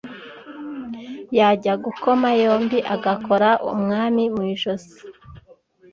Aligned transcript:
yajya 1.37 1.73
gukoma 1.85 2.29
yombi 2.43 2.77
agakora 2.95 3.49
umwami 3.71 4.23
mu 4.35 4.41
jisho 4.49 4.73